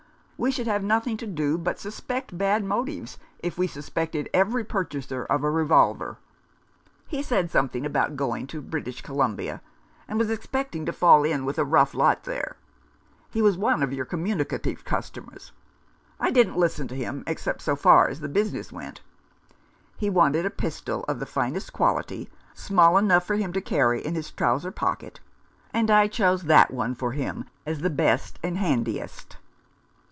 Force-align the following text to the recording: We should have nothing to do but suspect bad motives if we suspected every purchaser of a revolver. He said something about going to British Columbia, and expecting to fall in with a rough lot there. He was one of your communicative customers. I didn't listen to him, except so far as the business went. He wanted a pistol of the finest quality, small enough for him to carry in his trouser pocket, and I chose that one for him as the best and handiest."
We 0.43 0.49
should 0.49 0.65
have 0.65 0.83
nothing 0.83 1.17
to 1.17 1.27
do 1.27 1.59
but 1.59 1.77
suspect 1.77 2.35
bad 2.35 2.63
motives 2.65 3.19
if 3.43 3.59
we 3.59 3.67
suspected 3.67 4.27
every 4.33 4.63
purchaser 4.63 5.23
of 5.25 5.43
a 5.43 5.51
revolver. 5.51 6.17
He 7.07 7.21
said 7.21 7.51
something 7.51 7.85
about 7.85 8.15
going 8.15 8.47
to 8.47 8.59
British 8.59 9.03
Columbia, 9.03 9.61
and 10.07 10.19
expecting 10.19 10.83
to 10.87 10.91
fall 10.93 11.23
in 11.25 11.45
with 11.45 11.59
a 11.59 11.63
rough 11.63 11.93
lot 11.93 12.23
there. 12.23 12.55
He 13.29 13.39
was 13.39 13.55
one 13.55 13.83
of 13.83 13.93
your 13.93 14.03
communicative 14.03 14.83
customers. 14.83 15.51
I 16.19 16.31
didn't 16.31 16.57
listen 16.57 16.87
to 16.87 16.95
him, 16.95 17.23
except 17.27 17.61
so 17.61 17.75
far 17.75 18.07
as 18.07 18.19
the 18.19 18.27
business 18.27 18.71
went. 18.71 19.01
He 19.95 20.09
wanted 20.09 20.47
a 20.47 20.49
pistol 20.49 21.05
of 21.07 21.19
the 21.19 21.27
finest 21.27 21.71
quality, 21.71 22.31
small 22.55 22.97
enough 22.97 23.27
for 23.27 23.35
him 23.35 23.53
to 23.53 23.61
carry 23.61 24.03
in 24.03 24.15
his 24.15 24.31
trouser 24.31 24.71
pocket, 24.71 25.19
and 25.71 25.91
I 25.91 26.07
chose 26.07 26.45
that 26.45 26.71
one 26.73 26.95
for 26.95 27.11
him 27.11 27.45
as 27.63 27.81
the 27.81 27.91
best 27.91 28.39
and 28.41 28.57
handiest." 28.57 29.37